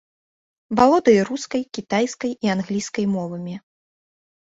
Валодае 0.79 1.15
рускай, 1.29 1.63
кітайскай 1.81 2.31
і 2.49 2.55
англійскай 2.57 3.05
мовамі. 3.15 3.55